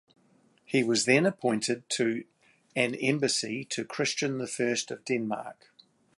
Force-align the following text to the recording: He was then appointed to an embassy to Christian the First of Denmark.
He 0.65 0.83
was 0.83 1.05
then 1.05 1.27
appointed 1.27 1.83
to 1.89 2.23
an 2.75 2.95
embassy 2.95 3.63
to 3.65 3.85
Christian 3.85 4.39
the 4.39 4.47
First 4.47 4.89
of 4.89 5.05
Denmark. 5.05 5.71